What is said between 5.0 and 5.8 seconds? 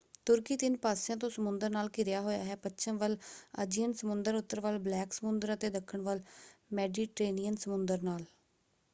ਸਮੁੰਦਰ ਅਤੇ